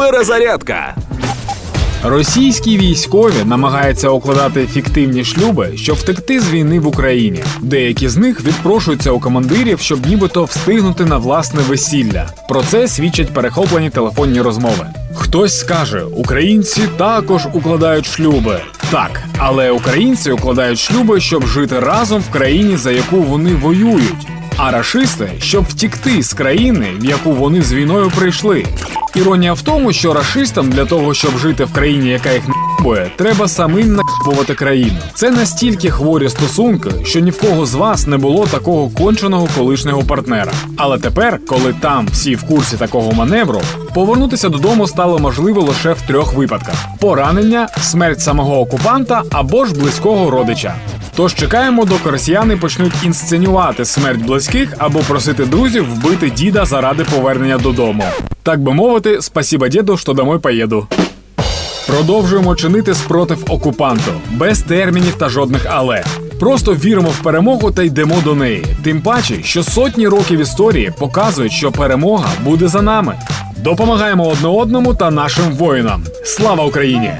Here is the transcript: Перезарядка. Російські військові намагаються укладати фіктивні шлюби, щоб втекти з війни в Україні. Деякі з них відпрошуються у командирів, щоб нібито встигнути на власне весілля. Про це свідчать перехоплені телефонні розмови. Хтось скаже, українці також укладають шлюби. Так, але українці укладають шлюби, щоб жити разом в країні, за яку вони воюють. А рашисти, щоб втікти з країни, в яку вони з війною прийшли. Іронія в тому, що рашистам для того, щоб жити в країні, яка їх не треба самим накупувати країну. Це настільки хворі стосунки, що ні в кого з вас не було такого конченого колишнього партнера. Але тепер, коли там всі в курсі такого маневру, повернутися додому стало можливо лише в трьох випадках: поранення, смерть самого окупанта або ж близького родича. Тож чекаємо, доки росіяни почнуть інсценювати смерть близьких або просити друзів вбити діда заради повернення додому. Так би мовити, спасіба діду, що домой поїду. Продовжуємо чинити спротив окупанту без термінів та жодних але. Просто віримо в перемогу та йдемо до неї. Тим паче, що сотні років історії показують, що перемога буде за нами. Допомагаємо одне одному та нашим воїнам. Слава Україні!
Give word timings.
Перезарядка. 0.00 0.96
Російські 2.04 2.78
військові 2.78 3.44
намагаються 3.44 4.08
укладати 4.08 4.66
фіктивні 4.66 5.24
шлюби, 5.24 5.72
щоб 5.76 5.96
втекти 5.96 6.40
з 6.40 6.50
війни 6.50 6.80
в 6.80 6.86
Україні. 6.86 7.44
Деякі 7.60 8.08
з 8.08 8.16
них 8.16 8.44
відпрошуються 8.44 9.10
у 9.10 9.20
командирів, 9.20 9.80
щоб 9.80 10.06
нібито 10.06 10.44
встигнути 10.44 11.04
на 11.04 11.18
власне 11.18 11.60
весілля. 11.68 12.28
Про 12.48 12.62
це 12.62 12.88
свідчать 12.88 13.34
перехоплені 13.34 13.90
телефонні 13.90 14.40
розмови. 14.40 14.86
Хтось 15.14 15.58
скаже, 15.58 16.02
українці 16.02 16.82
також 16.96 17.42
укладають 17.52 18.06
шлюби. 18.06 18.60
Так, 18.90 19.22
але 19.38 19.70
українці 19.70 20.30
укладають 20.30 20.78
шлюби, 20.78 21.20
щоб 21.20 21.46
жити 21.46 21.80
разом 21.80 22.20
в 22.20 22.30
країні, 22.30 22.76
за 22.76 22.90
яку 22.90 23.16
вони 23.16 23.54
воюють. 23.54 24.26
А 24.56 24.70
рашисти, 24.70 25.32
щоб 25.40 25.64
втікти 25.64 26.22
з 26.22 26.32
країни, 26.32 26.86
в 27.00 27.04
яку 27.04 27.32
вони 27.32 27.62
з 27.62 27.72
війною 27.72 28.12
прийшли. 28.16 28.64
Іронія 29.14 29.52
в 29.52 29.62
тому, 29.62 29.92
що 29.92 30.14
рашистам 30.14 30.70
для 30.70 30.84
того, 30.84 31.14
щоб 31.14 31.38
жити 31.38 31.64
в 31.64 31.72
країні, 31.72 32.08
яка 32.08 32.32
їх 32.32 32.48
не 32.48 32.54
треба 33.16 33.48
самим 33.48 33.94
накупувати 33.94 34.54
країну. 34.54 34.98
Це 35.14 35.30
настільки 35.30 35.90
хворі 35.90 36.28
стосунки, 36.28 36.90
що 37.04 37.20
ні 37.20 37.30
в 37.30 37.40
кого 37.40 37.66
з 37.66 37.74
вас 37.74 38.06
не 38.06 38.16
було 38.16 38.46
такого 38.46 38.88
конченого 38.88 39.48
колишнього 39.58 40.02
партнера. 40.02 40.52
Але 40.76 40.98
тепер, 40.98 41.40
коли 41.46 41.74
там 41.80 42.08
всі 42.12 42.34
в 42.34 42.42
курсі 42.42 42.76
такого 42.76 43.12
маневру, 43.12 43.60
повернутися 43.94 44.48
додому 44.48 44.86
стало 44.86 45.18
можливо 45.18 45.62
лише 45.62 45.92
в 45.92 46.02
трьох 46.02 46.34
випадках: 46.34 46.74
поранення, 47.00 47.68
смерть 47.82 48.20
самого 48.20 48.60
окупанта 48.60 49.22
або 49.30 49.66
ж 49.66 49.74
близького 49.74 50.30
родича. 50.30 50.74
Тож 51.16 51.34
чекаємо, 51.34 51.84
доки 51.84 52.10
росіяни 52.10 52.56
почнуть 52.56 53.04
інсценювати 53.04 53.84
смерть 53.84 54.22
близьких 54.22 54.74
або 54.78 54.98
просити 54.98 55.44
друзів 55.44 55.94
вбити 55.94 56.30
діда 56.30 56.64
заради 56.64 57.04
повернення 57.04 57.58
додому. 57.58 58.04
Так 58.42 58.62
би 58.62 58.72
мовити, 58.72 59.22
спасіба 59.22 59.68
діду, 59.68 59.96
що 59.96 60.12
домой 60.12 60.38
поїду. 60.38 60.86
Продовжуємо 61.86 62.54
чинити 62.54 62.94
спротив 62.94 63.44
окупанту 63.48 64.12
без 64.30 64.62
термінів 64.62 65.14
та 65.14 65.28
жодних 65.28 65.66
але. 65.70 66.04
Просто 66.40 66.74
віримо 66.74 67.08
в 67.08 67.22
перемогу 67.22 67.70
та 67.70 67.82
йдемо 67.82 68.16
до 68.24 68.34
неї. 68.34 68.64
Тим 68.84 69.02
паче, 69.02 69.42
що 69.42 69.62
сотні 69.62 70.08
років 70.08 70.40
історії 70.40 70.92
показують, 70.98 71.52
що 71.52 71.72
перемога 71.72 72.28
буде 72.44 72.68
за 72.68 72.82
нами. 72.82 73.14
Допомагаємо 73.56 74.28
одне 74.28 74.48
одному 74.48 74.94
та 74.94 75.10
нашим 75.10 75.52
воїнам. 75.52 76.04
Слава 76.24 76.64
Україні! 76.64 77.12